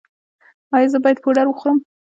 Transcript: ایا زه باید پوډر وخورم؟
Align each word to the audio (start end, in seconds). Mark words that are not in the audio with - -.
ایا 0.75 0.87
زه 0.91 0.97
باید 1.03 1.21
پوډر 1.23 1.45
وخورم؟ 1.49 1.77